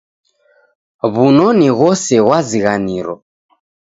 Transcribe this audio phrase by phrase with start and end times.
[1.13, 3.15] W'unoni ghose ghwazighaniro.